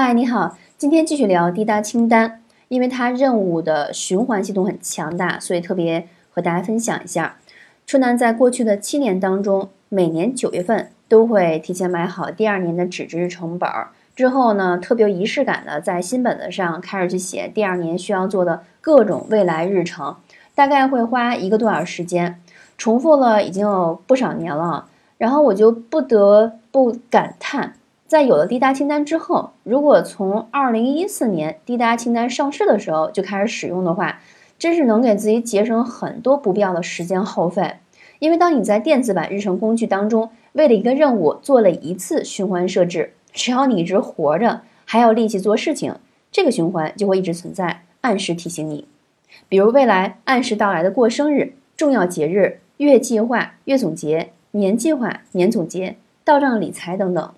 [0.00, 7.34] 嗨，你好，今天继续聊滴答清单，因为它任务的循环系统很强大，所以特别和大家分享一下。
[7.84, 20.14] 春楠在过去的七年当中，每年九月份都会提前买好第二年的纸质成本儿，之后呢，特别有仪式感的在新本子上开始去写第二年需要做的各种未来日程，
[20.54, 22.40] 大概会花一个多小时时间，
[22.76, 24.86] 重复了已经有不少年了，
[25.16, 27.74] 然后我就不得不感叹。
[28.08, 34.20] 在有了滴答清单之后，如果从二零一四年滴答清单上市的时候就开始使用的话，
[34.58, 37.74] 真是能给自己节省很多不必要的时间耗费。
[38.18, 45.94] 因为当你在电子版日程工具当中为了一个任务做了一次循环设置，只要你一直活着，还有力气做事情，
[46.32, 48.86] 这个循环就会一直存在，按时提醒你。
[49.50, 57.30] 比如未来按时到来的过生日、重要节日、月计划、月总结、年计划、年总结、到账理财等等。